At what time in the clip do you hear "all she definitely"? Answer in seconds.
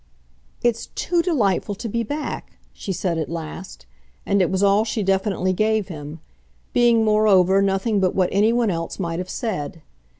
4.63-5.53